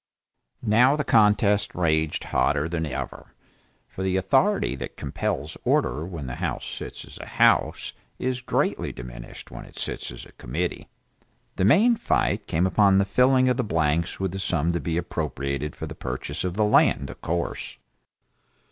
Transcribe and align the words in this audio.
Now 0.65 0.95
the 0.95 1.03
contest 1.03 1.75
raged 1.75 2.23
hotter 2.23 2.67
than 2.67 2.87
ever 2.87 3.35
for 3.87 4.01
the 4.01 4.17
authority 4.17 4.73
that 4.77 4.97
compels 4.97 5.57
order 5.63 6.03
when 6.07 6.25
the 6.25 6.37
House 6.37 6.65
sits 6.65 7.05
as 7.05 7.19
a 7.19 7.27
House, 7.37 7.93
is 8.17 8.41
greatly 8.41 8.91
diminished 8.91 9.51
when 9.51 9.63
it 9.63 9.77
sits 9.77 10.09
as 10.09 10.25
Committee. 10.39 10.87
The 11.55 11.65
main 11.65 11.95
fight 11.97 12.47
came 12.47 12.65
upon 12.65 12.97
the 12.97 13.05
filling 13.05 13.47
of 13.47 13.57
the 13.57 13.63
blanks 13.63 14.19
with 14.19 14.31
the 14.31 14.39
sum 14.39 14.71
to 14.71 14.79
be 14.79 14.97
appropriated 14.97 15.75
for 15.75 15.85
the 15.85 15.93
purchase 15.93 16.43
of 16.43 16.55
the 16.55 16.65
land, 16.65 17.11
of 17.11 17.21
course. 17.21 17.77